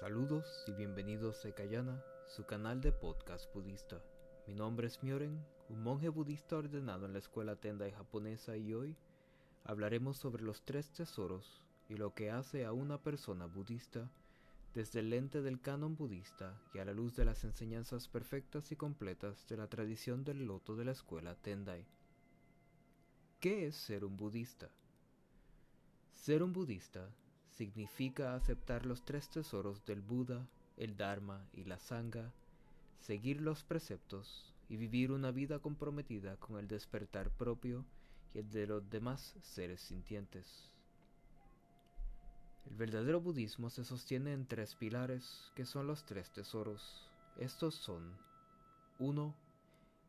Saludos 0.00 0.64
y 0.66 0.72
bienvenidos 0.72 1.44
a 1.44 1.52
Kayana, 1.52 2.02
su 2.26 2.46
canal 2.46 2.80
de 2.80 2.90
podcast 2.90 3.52
budista. 3.52 4.02
Mi 4.46 4.54
nombre 4.54 4.86
es 4.86 5.02
Myoren, 5.02 5.44
un 5.68 5.82
monje 5.82 6.08
budista 6.08 6.56
ordenado 6.56 7.04
en 7.04 7.12
la 7.12 7.18
escuela 7.18 7.56
Tendai 7.56 7.92
japonesa 7.92 8.56
y 8.56 8.72
hoy 8.72 8.96
hablaremos 9.62 10.16
sobre 10.16 10.42
los 10.42 10.62
tres 10.62 10.90
tesoros 10.90 11.60
y 11.90 11.96
lo 11.96 12.14
que 12.14 12.30
hace 12.30 12.64
a 12.64 12.72
una 12.72 12.96
persona 12.96 13.44
budista 13.44 14.10
desde 14.72 15.00
el 15.00 15.10
lente 15.10 15.42
del 15.42 15.60
canon 15.60 15.96
budista 15.96 16.58
y 16.72 16.78
a 16.78 16.86
la 16.86 16.94
luz 16.94 17.14
de 17.14 17.26
las 17.26 17.44
enseñanzas 17.44 18.08
perfectas 18.08 18.72
y 18.72 18.76
completas 18.76 19.46
de 19.48 19.58
la 19.58 19.66
tradición 19.66 20.24
del 20.24 20.46
loto 20.46 20.76
de 20.76 20.86
la 20.86 20.92
escuela 20.92 21.34
Tendai. 21.34 21.84
¿Qué 23.38 23.66
es 23.66 23.76
ser 23.76 24.06
un 24.06 24.16
budista? 24.16 24.70
Ser 26.14 26.42
un 26.42 26.54
budista 26.54 27.06
significa 27.60 28.34
aceptar 28.34 28.86
los 28.86 29.04
tres 29.04 29.28
tesoros 29.28 29.84
del 29.84 30.00
Buda, 30.00 30.48
el 30.78 30.96
Dharma 30.96 31.46
y 31.52 31.64
la 31.64 31.78
Sangha, 31.78 32.32
seguir 33.00 33.42
los 33.42 33.64
preceptos 33.64 34.54
y 34.70 34.78
vivir 34.78 35.12
una 35.12 35.30
vida 35.30 35.58
comprometida 35.58 36.38
con 36.38 36.58
el 36.58 36.68
despertar 36.68 37.28
propio 37.28 37.84
y 38.32 38.38
el 38.38 38.50
de 38.50 38.66
los 38.66 38.88
demás 38.88 39.36
seres 39.42 39.82
sintientes. 39.82 40.70
El 42.64 42.76
verdadero 42.76 43.20
budismo 43.20 43.68
se 43.68 43.84
sostiene 43.84 44.32
en 44.32 44.46
tres 44.46 44.74
pilares 44.74 45.52
que 45.54 45.66
son 45.66 45.86
los 45.86 46.06
tres 46.06 46.30
tesoros. 46.30 47.10
Estos 47.36 47.74
son 47.74 48.16
1. 48.98 49.34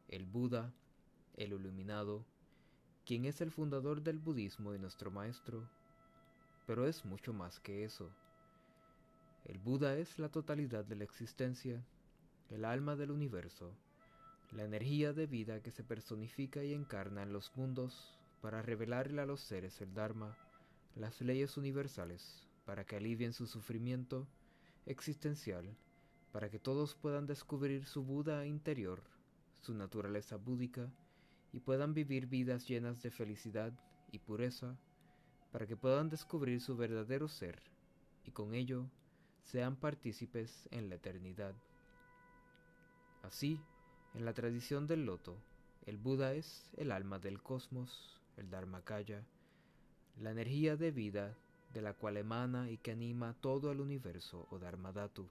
El 0.08 0.26
Buda, 0.26 0.74
el 1.36 1.52
iluminado, 1.52 2.26
quien 3.06 3.26
es 3.26 3.42
el 3.42 3.52
fundador 3.52 4.04
del 4.04 4.20
budismo 4.20 4.74
y 4.74 4.80
nuestro 4.80 5.12
maestro, 5.12 5.68
pero 6.66 6.88
es 6.88 7.06
mucho 7.06 7.34
más 7.34 7.60
que 7.60 7.84
eso. 7.84 8.10
El 9.46 9.60
Buda 9.60 9.98
es 9.98 10.20
la 10.20 10.30
totalidad 10.30 10.86
de 10.86 10.96
la 10.96 11.04
existencia, 11.04 11.84
el 12.50 12.66
alma 12.66 12.96
del 12.96 13.12
universo, 13.12 13.74
la 14.52 14.64
energía 14.64 15.14
de 15.14 15.28
vida 15.28 15.62
que 15.62 15.72
se 15.72 15.84
personifica 15.84 16.64
y 16.64 16.74
encarna 16.74 17.24
en 17.24 17.34
los 17.34 17.56
mundos 17.56 18.18
para 18.42 18.62
revelarle 18.62 19.22
a 19.22 19.26
los 19.26 19.42
seres 19.42 19.80
el 19.82 19.94
Dharma, 19.94 20.36
las 20.96 21.22
leyes 21.22 21.58
universales, 21.58 22.48
para 22.66 22.86
que 22.86 22.98
alivien 22.98 23.34
su 23.34 23.48
sufrimiento 23.48 24.28
existencial, 24.86 25.66
para 26.32 26.50
que 26.50 26.60
todos 26.60 26.96
puedan 26.96 27.28
descubrir 27.28 27.86
su 27.86 28.04
Buda 28.04 28.46
interior, 28.46 29.02
su 29.62 29.74
naturaleza 29.74 30.38
búdica, 30.38 30.92
y 31.54 31.60
puedan 31.60 31.94
vivir 31.94 32.28
vidas 32.28 32.68
llenas 32.68 33.02
de 33.02 33.12
felicidad 33.12 33.74
y 34.12 34.20
pureza, 34.20 34.78
para 35.52 35.68
que 35.68 35.76
puedan 35.76 36.10
descubrir 36.10 36.62
su 36.62 36.76
verdadero 36.76 37.28
ser 37.28 37.62
y 38.26 38.32
con 38.32 38.54
ello 38.54 38.86
sean 39.44 39.76
partícipes 39.76 40.68
en 40.72 40.90
la 40.90 40.96
eternidad. 40.96 41.54
Así, 43.24 43.60
en 44.14 44.26
la 44.26 44.34
tradición 44.34 44.88
del 44.88 45.06
loto, 45.06 45.38
el 45.86 45.98
Buda 45.98 46.34
es 46.34 46.72
el 46.78 46.92
alma 46.92 47.20
del 47.20 47.42
cosmos, 47.42 48.20
el 48.38 48.50
Dharmakaya, 48.50 49.24
la 50.20 50.32
energía 50.32 50.76
de 50.78 50.92
vida 50.92 51.38
de 51.74 51.82
la 51.82 51.94
cual 51.94 52.18
emana 52.18 52.70
y 52.70 52.78
que 52.78 52.92
anima 52.92 53.36
todo 53.42 53.72
el 53.72 53.80
universo 53.80 54.48
o 54.52 54.60
Dharmadhatu. 54.60 55.28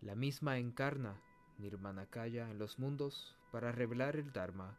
La 0.00 0.14
misma 0.14 0.58
encarna 0.58 1.20
Nirmanakaya 1.58 2.50
en 2.50 2.58
los 2.58 2.78
mundos 2.78 3.34
para 3.50 3.72
revelar 3.72 4.16
el 4.16 4.32
Dharma, 4.32 4.78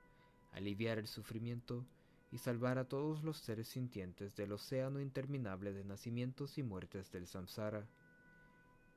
aliviar 0.53 0.99
el 0.99 1.07
sufrimiento 1.07 1.85
y 2.31 2.39
salvar 2.39 2.77
a 2.77 2.87
todos 2.87 3.23
los 3.23 3.37
seres 3.37 3.69
sintientes 3.69 4.35
del 4.35 4.51
océano 4.51 4.99
interminable 4.99 5.73
de 5.73 5.83
nacimientos 5.83 6.57
y 6.57 6.63
muertes 6.63 7.11
del 7.11 7.27
samsara. 7.27 7.87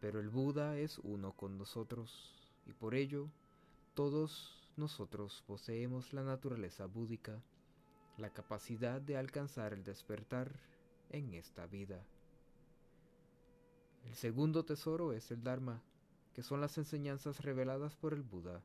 Pero 0.01 0.21
el 0.21 0.29
Buda 0.29 0.79
es 0.79 0.99
uno 0.99 1.33
con 1.33 1.59
nosotros, 1.59 2.35
y 2.67 2.73
por 2.73 2.95
ello 2.95 3.29
todos 3.95 4.69
nosotros 4.77 5.45
poseemos 5.47 6.13
la 6.13 6.23
naturaleza 6.23 6.87
búdica, 6.87 7.41
la 8.17 8.31
capacidad 8.31 9.01
de 9.01 9.17
alcanzar 9.17 9.73
el 9.73 9.85
despertar 9.85 10.51
en 11.11 11.35
esta 11.35 11.67
vida. 11.67 12.05
El 14.07 14.15
segundo 14.15 14.65
tesoro 14.65 15.13
es 15.13 15.31
el 15.31 15.43
Dharma, 15.43 15.83
que 16.35 16.43
son 16.43 16.61
las 16.61 16.79
enseñanzas 16.79 17.43
reveladas 17.43 17.97
por 17.97 18.15
el 18.15 18.23
Buda, 18.23 18.63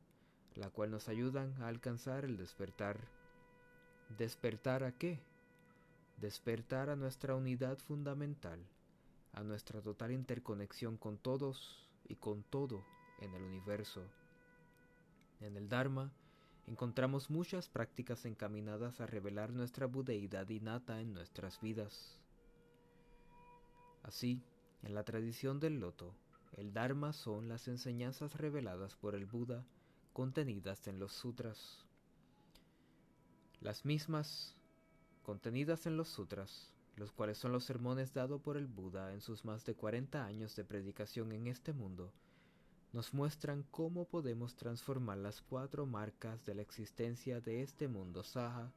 la 0.54 0.70
cual 0.70 0.90
nos 0.90 1.08
ayudan 1.08 1.60
a 1.62 1.68
alcanzar 1.68 2.24
el 2.24 2.36
despertar 2.36 2.98
¿Despertar 4.08 4.84
a 4.84 4.92
qué? 4.92 5.20
Despertar 6.20 6.90
a 6.90 6.96
nuestra 6.96 7.34
unidad 7.34 7.76
fundamental, 7.78 8.60
a 9.32 9.42
nuestra 9.42 9.82
total 9.82 10.12
interconexión 10.12 10.96
con 10.96 11.18
todos 11.18 11.86
y 12.08 12.14
con 12.14 12.42
todo 12.44 12.84
en 13.20 13.34
el 13.34 13.42
universo. 13.42 14.02
En 15.40 15.56
el 15.56 15.68
Dharma 15.68 16.12
encontramos 16.66 17.30
muchas 17.30 17.68
prácticas 17.68 18.24
encaminadas 18.24 19.00
a 19.00 19.06
revelar 19.06 19.52
nuestra 19.52 19.86
budeidad 19.86 20.48
innata 20.48 21.00
en 21.00 21.12
nuestras 21.12 21.60
vidas. 21.60 22.18
Así, 24.02 24.40
en 24.82 24.94
la 24.94 25.02
tradición 25.02 25.58
del 25.58 25.80
loto, 25.80 26.14
el 26.52 26.72
Dharma 26.72 27.12
son 27.12 27.48
las 27.48 27.66
enseñanzas 27.68 28.36
reveladas 28.36 28.94
por 28.94 29.16
el 29.16 29.26
Buda 29.26 29.66
contenidas 30.12 30.86
en 30.86 31.00
los 31.00 31.12
sutras. 31.12 31.85
Las 33.66 33.84
mismas 33.84 34.54
contenidas 35.24 35.86
en 35.86 35.96
los 35.96 36.06
sutras, 36.06 36.72
los 36.94 37.10
cuales 37.10 37.36
son 37.36 37.50
los 37.50 37.64
sermones 37.64 38.14
dados 38.14 38.40
por 38.40 38.56
el 38.56 38.68
Buda 38.68 39.12
en 39.12 39.20
sus 39.20 39.44
más 39.44 39.66
de 39.66 39.74
40 39.74 40.24
años 40.24 40.54
de 40.54 40.64
predicación 40.64 41.32
en 41.32 41.48
este 41.48 41.72
mundo, 41.72 42.12
nos 42.92 43.12
muestran 43.12 43.64
cómo 43.72 44.04
podemos 44.04 44.54
transformar 44.54 45.18
las 45.18 45.42
cuatro 45.42 45.84
marcas 45.84 46.46
de 46.46 46.54
la 46.54 46.62
existencia 46.62 47.40
de 47.40 47.62
este 47.62 47.88
mundo 47.88 48.22
saha, 48.22 48.70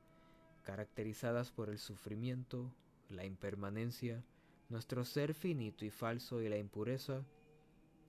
caracterizadas 0.64 1.52
por 1.52 1.70
el 1.70 1.78
sufrimiento, 1.78 2.74
la 3.12 3.26
impermanencia, 3.26 4.24
nuestro 4.70 5.06
ser 5.06 5.36
finito 5.36 5.86
y 5.86 5.92
falso 5.92 6.42
y 6.42 6.50
la 6.50 6.58
impureza, 6.58 7.24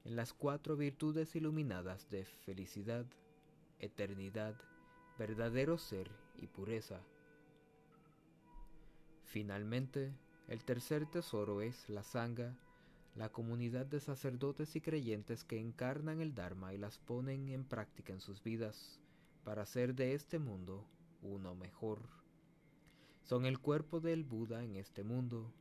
en 0.04 0.16
las 0.16 0.32
cuatro 0.32 0.78
virtudes 0.78 1.36
iluminadas 1.36 2.08
de 2.08 2.24
felicidad, 2.24 3.04
eternidad, 3.80 4.54
verdadero 5.18 5.76
ser 5.76 6.10
y 6.40 6.46
pureza. 6.46 7.00
Finalmente, 9.24 10.12
el 10.48 10.64
tercer 10.64 11.06
tesoro 11.06 11.62
es 11.62 11.88
la 11.88 12.02
sangha, 12.02 12.58
la 13.14 13.30
comunidad 13.30 13.86
de 13.86 14.00
sacerdotes 14.00 14.74
y 14.76 14.80
creyentes 14.80 15.44
que 15.44 15.60
encarnan 15.60 16.20
el 16.20 16.34
Dharma 16.34 16.74
y 16.74 16.78
las 16.78 16.98
ponen 16.98 17.48
en 17.48 17.64
práctica 17.64 18.12
en 18.12 18.20
sus 18.20 18.42
vidas 18.42 19.00
para 19.44 19.62
hacer 19.62 19.94
de 19.94 20.14
este 20.14 20.38
mundo 20.38 20.86
uno 21.22 21.54
mejor. 21.54 22.00
Son 23.22 23.46
el 23.46 23.58
cuerpo 23.58 24.00
del 24.00 24.24
Buda 24.24 24.64
en 24.64 24.76
este 24.76 25.04
mundo, 25.04 25.52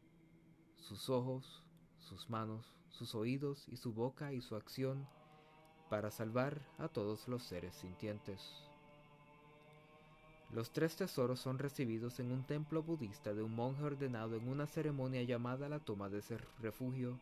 sus 0.77 1.09
ojos, 1.09 1.63
sus 1.97 2.29
manos, 2.29 2.75
sus 2.89 3.13
oídos 3.13 3.67
y 3.67 3.77
su 3.77 3.93
boca 3.93 4.33
y 4.33 4.41
su 4.41 4.55
acción 4.55 5.07
para 5.89 6.11
salvar 6.11 6.61
a 6.77 6.87
todos 6.87 7.27
los 7.27 7.43
seres 7.43 7.75
sintientes. 7.75 8.68
Los 10.51 10.71
tres 10.71 10.95
tesoros 10.95 11.39
son 11.39 11.59
recibidos 11.59 12.19
en 12.19 12.31
un 12.31 12.43
templo 12.43 12.81
budista 12.81 13.35
de 13.35 13.43
un 13.43 13.55
monje 13.55 13.83
ordenado 13.83 14.35
en 14.35 14.47
una 14.47 14.65
ceremonia 14.65 15.21
llamada 15.21 15.69
la 15.69 15.79
toma 15.79 16.09
de 16.09 16.19
ese 16.19 16.39
refugio, 16.59 17.19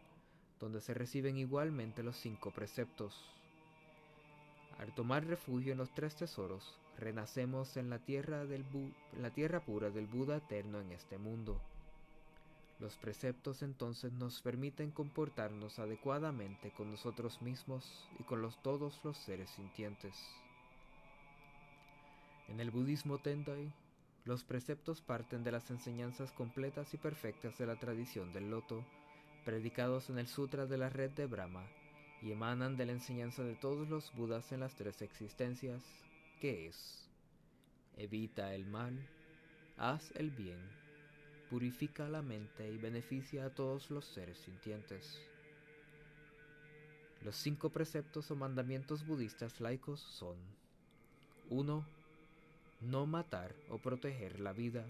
donde 0.62 0.80
se 0.80 0.94
reciben 0.94 1.38
igualmente 1.38 2.04
los 2.04 2.16
cinco 2.16 2.52
preceptos. 2.52 3.22
Al 4.80 4.96
tomar 4.96 5.26
refugio 5.26 5.74
en 5.74 5.78
los 5.78 5.94
tres 5.94 6.16
tesoros, 6.16 6.80
renacemos 6.98 7.76
en 7.76 7.90
la 7.90 8.00
tierra, 8.00 8.46
del 8.46 8.64
la 9.20 9.30
tierra 9.32 9.60
pura 9.60 9.90
del 9.90 10.08
Buda 10.08 10.38
eterno 10.38 10.80
en 10.80 10.94
este 10.94 11.18
mundo. 11.18 11.60
Los 12.80 12.96
preceptos 12.96 13.62
entonces 13.62 14.14
nos 14.14 14.42
permiten 14.42 14.92
comportarnos 14.92 15.80
adecuadamente 15.80 16.72
con 16.72 16.92
nosotros 16.92 17.42
mismos 17.42 18.08
y 18.20 18.24
con 18.24 18.48
todos 18.62 19.02
los 19.04 19.18
seres 19.18 19.50
sintientes. 19.50 20.16
En 22.48 22.60
el 22.60 22.72
budismo 22.72 23.18
Tendai, 23.18 23.72
los 24.26 24.44
preceptos 24.44 25.02
parten 25.02 25.44
de 25.44 25.52
las 25.52 25.70
enseñanzas 25.70 26.32
completas 26.32 26.94
y 26.94 26.98
perfectas 26.98 27.58
de 27.58 27.66
la 27.66 27.78
tradición 27.78 28.32
del 28.34 28.50
loto, 28.50 28.86
predicados 29.46 30.10
en 30.10 30.18
el 30.18 30.28
Sutra 30.28 30.66
de 30.66 30.78
la 30.78 30.90
Red 30.90 31.12
de 31.12 31.26
Brahma, 31.26 31.66
y 32.22 32.32
emanan 32.32 32.78
de 32.78 32.86
la 32.86 32.94
enseñanza 32.94 33.44
de 33.44 33.56
todos 33.56 33.90
los 33.90 34.14
Budas 34.16 34.52
en 34.52 34.62
las 34.62 34.76
tres 34.76 35.02
existencias, 35.02 35.84
que 36.42 36.68
es, 36.68 37.10
evita 37.96 38.54
el 38.54 38.66
mal, 38.66 38.98
haz 39.78 40.12
el 40.16 40.32
bien, 40.32 40.60
purifica 41.50 42.08
la 42.08 42.22
mente 42.22 42.70
y 42.70 42.78
beneficia 42.78 43.46
a 43.46 43.50
todos 43.50 43.90
los 43.92 44.06
seres 44.06 44.38
sintientes. 44.40 45.22
Los 47.24 47.36
cinco 47.36 47.70
preceptos 47.70 48.30
o 48.32 48.36
mandamientos 48.36 49.06
budistas 49.06 49.60
laicos 49.60 50.00
son 50.00 50.38
1 51.50 51.97
no 52.82 53.08
matar 53.08 53.56
o 53.70 53.80
proteger 53.80 54.40
la 54.40 54.54
vida, 54.54 54.86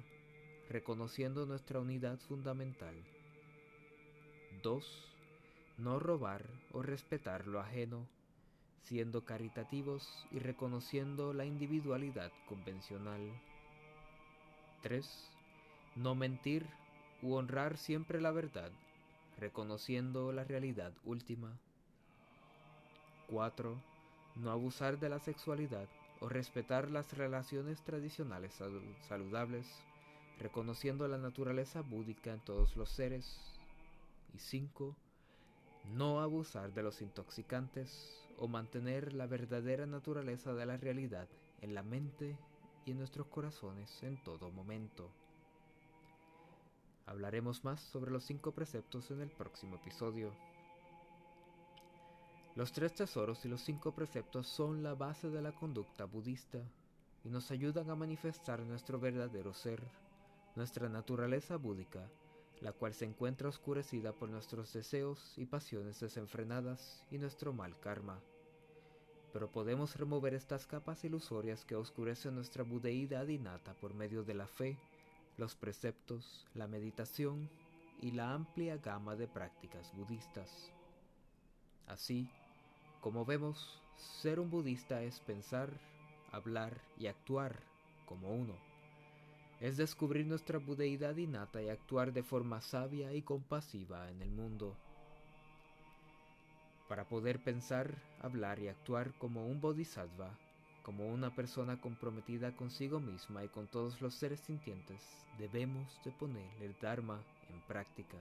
reconociendo 0.69 1.45
nuestra 1.45 1.79
unidad 1.79 2.19
fundamental. 2.19 2.95
2. 4.61 5.13
no 5.77 5.97
robar 5.99 6.45
o 6.73 6.81
respetar 6.81 7.47
lo 7.47 7.61
ajeno, 7.61 8.05
siendo 8.81 9.23
caritativos 9.23 10.27
y 10.31 10.39
reconociendo 10.39 11.33
la 11.33 11.45
individualidad 11.45 12.31
convencional. 12.49 13.21
3. 14.81 15.31
No 15.95 16.13
mentir 16.13 16.65
u 17.21 17.35
honrar 17.35 17.77
siempre 17.77 18.19
la 18.19 18.31
verdad, 18.31 18.71
reconociendo 19.37 20.33
la 20.33 20.43
realidad 20.43 20.91
última. 21.05 21.57
4. 23.29 23.81
No 24.35 24.51
abusar 24.51 24.99
de 24.99 25.09
la 25.09 25.19
sexualidad 25.19 25.87
o 26.19 26.29
respetar 26.29 26.89
las 26.89 27.17
relaciones 27.17 27.81
tradicionales 27.83 28.59
saludables, 29.07 29.67
reconociendo 30.39 31.07
la 31.07 31.17
naturaleza 31.17 31.81
búdica 31.81 32.33
en 32.33 32.39
todos 32.39 32.75
los 32.75 32.89
seres. 32.89 33.39
Y 34.33 34.39
5 34.39 34.95
no 35.93 36.19
abusar 36.19 36.73
de 36.73 36.83
los 36.83 37.01
intoxicantes 37.01 38.27
o 38.37 38.47
mantener 38.47 39.13
la 39.13 39.25
verdadera 39.25 39.85
naturaleza 39.85 40.53
de 40.53 40.65
la 40.65 40.77
realidad 40.77 41.27
en 41.61 41.73
la 41.73 41.83
mente 41.83 42.37
y 42.85 42.91
en 42.91 42.97
nuestros 42.97 43.27
corazones 43.27 44.03
en 44.03 44.21
todo 44.23 44.51
momento. 44.51 45.09
Hablaremos 47.05 47.63
más 47.63 47.79
sobre 47.79 48.11
los 48.11 48.25
cinco 48.25 48.51
preceptos 48.51 49.11
en 49.11 49.21
el 49.21 49.29
próximo 49.29 49.77
episodio. 49.77 50.33
Los 52.57 52.73
tres 52.73 52.93
tesoros 52.93 53.45
y 53.45 53.47
los 53.47 53.61
cinco 53.61 53.93
preceptos 53.93 54.47
son 54.47 54.83
la 54.83 54.93
base 54.93 55.29
de 55.29 55.41
la 55.41 55.53
conducta 55.53 56.03
budista 56.03 56.59
y 57.23 57.29
nos 57.29 57.49
ayudan 57.51 57.89
a 57.89 57.95
manifestar 57.95 58.59
nuestro 58.59 58.99
verdadero 58.99 59.53
ser, 59.53 59.81
nuestra 60.55 60.89
naturaleza 60.89 61.55
búdica 61.55 62.09
la 62.61 62.71
cual 62.71 62.93
se 62.93 63.05
encuentra 63.05 63.49
oscurecida 63.49 64.13
por 64.13 64.29
nuestros 64.29 64.73
deseos 64.73 65.37
y 65.37 65.45
pasiones 65.45 65.99
desenfrenadas 65.99 67.05
y 67.11 67.17
nuestro 67.17 67.53
mal 67.53 67.79
karma. 67.79 68.19
Pero 69.33 69.51
podemos 69.51 69.95
remover 69.95 70.33
estas 70.33 70.65
capas 70.65 71.03
ilusorias 71.03 71.65
que 71.65 71.75
oscurecen 71.75 72.35
nuestra 72.35 72.63
budeidad 72.63 73.27
innata 73.27 73.73
por 73.75 73.93
medio 73.93 74.23
de 74.23 74.33
la 74.33 74.47
fe, 74.47 74.77
los 75.37 75.55
preceptos, 75.55 76.47
la 76.55 76.67
meditación 76.67 77.49
y 78.01 78.11
la 78.11 78.33
amplia 78.33 78.77
gama 78.77 79.15
de 79.15 79.27
prácticas 79.27 79.93
budistas. 79.95 80.71
Así, 81.85 82.29
como 83.01 83.25
vemos, 83.25 83.81
ser 83.95 84.39
un 84.39 84.49
budista 84.49 85.01
es 85.03 85.19
pensar, 85.19 85.69
hablar 86.31 86.81
y 86.97 87.07
actuar 87.07 87.59
como 88.05 88.31
uno 88.31 88.53
es 89.59 89.75
descubrir 89.77 90.25
nuestra 90.27 90.59
budeidad 90.59 91.15
innata 91.17 91.61
y 91.61 91.69
actuar 91.69 92.13
de 92.13 92.23
forma 92.23 92.61
sabia 92.61 93.13
y 93.13 93.21
compasiva 93.23 94.09
en 94.09 94.21
el 94.21 94.29
mundo. 94.29 94.75
Para 96.87 97.05
poder 97.05 97.43
pensar, 97.43 97.95
hablar 98.21 98.59
y 98.59 98.67
actuar 98.67 99.13
como 99.17 99.47
un 99.47 99.59
bodhisattva, 99.59 100.29
como 100.83 101.07
una 101.07 101.35
persona 101.35 101.81
comprometida 101.81 102.55
consigo 102.55 102.99
misma 102.99 103.43
y 103.43 103.49
con 103.49 103.67
todos 103.67 103.99
los 103.99 104.13
seres 104.13 104.39
sintientes, 104.41 105.01
debemos 105.37 105.99
de 106.05 106.11
poner 106.11 106.49
el 106.61 106.75
Dharma 106.79 107.21
en 107.49 107.59
práctica. 107.61 108.17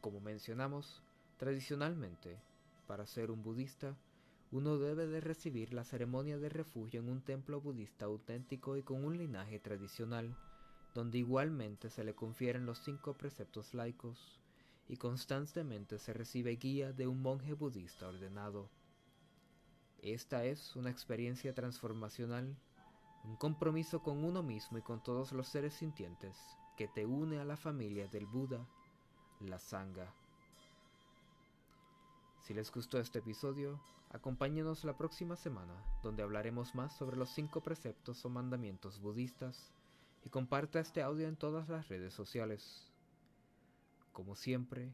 Como 0.00 0.20
mencionamos, 0.20 1.02
tradicionalmente, 1.36 2.38
para 2.86 3.06
ser 3.06 3.30
un 3.30 3.42
budista, 3.42 3.96
uno 4.52 4.78
debe 4.78 5.06
de 5.06 5.20
recibir 5.20 5.74
la 5.74 5.84
ceremonia 5.84 6.38
de 6.38 6.48
refugio 6.48 7.00
en 7.00 7.08
un 7.08 7.20
templo 7.20 7.60
budista 7.60 8.06
auténtico 8.06 8.76
y 8.76 8.82
con 8.82 9.04
un 9.04 9.18
linaje 9.18 9.58
tradicional, 9.58 10.36
donde 10.94 11.18
igualmente 11.18 11.90
se 11.90 12.04
le 12.04 12.14
confieren 12.14 12.64
los 12.64 12.78
cinco 12.78 13.14
preceptos 13.14 13.74
laicos, 13.74 14.40
y 14.88 14.96
constantemente 14.96 15.98
se 15.98 16.12
recibe 16.12 16.56
guía 16.56 16.92
de 16.92 17.06
un 17.06 17.20
monje 17.20 17.54
budista 17.54 18.08
ordenado. 18.08 18.70
Esta 20.00 20.44
es 20.44 20.76
una 20.76 20.90
experiencia 20.90 21.54
transformacional, 21.54 22.56
un 23.24 23.36
compromiso 23.36 24.02
con 24.02 24.24
uno 24.24 24.42
mismo 24.44 24.78
y 24.78 24.82
con 24.82 25.02
todos 25.02 25.32
los 25.32 25.48
seres 25.48 25.74
sintientes 25.74 26.38
que 26.76 26.86
te 26.86 27.04
une 27.04 27.38
a 27.40 27.44
la 27.44 27.56
familia 27.56 28.06
del 28.06 28.26
Buda, 28.26 28.64
la 29.40 29.58
Sangha. 29.58 30.14
Si 32.46 32.54
les 32.54 32.70
gustó 32.70 33.00
este 33.00 33.18
episodio, 33.18 33.80
Acompáñenos 34.10 34.84
la 34.84 34.96
próxima 34.96 35.36
semana, 35.36 35.74
donde 36.02 36.22
hablaremos 36.22 36.74
más 36.74 36.96
sobre 36.96 37.16
los 37.16 37.30
cinco 37.30 37.60
preceptos 37.60 38.24
o 38.24 38.30
mandamientos 38.30 39.00
budistas, 39.00 39.72
y 40.24 40.30
comparta 40.30 40.80
este 40.80 41.02
audio 41.02 41.28
en 41.28 41.36
todas 41.36 41.68
las 41.68 41.88
redes 41.88 42.14
sociales. 42.14 42.90
Como 44.12 44.36
siempre, 44.36 44.92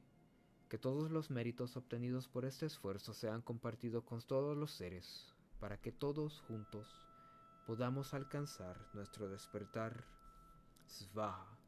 que 0.68 0.78
todos 0.78 1.10
los 1.10 1.30
méritos 1.30 1.76
obtenidos 1.76 2.26
por 2.26 2.44
este 2.44 2.66
esfuerzo 2.66 3.12
sean 3.12 3.42
compartidos 3.42 4.02
con 4.04 4.22
todos 4.22 4.56
los 4.56 4.72
seres, 4.72 5.32
para 5.60 5.76
que 5.76 5.92
todos 5.92 6.40
juntos 6.48 6.88
podamos 7.66 8.14
alcanzar 8.14 8.76
nuestro 8.94 9.28
despertar. 9.28 10.04
Svaha. 10.86 11.61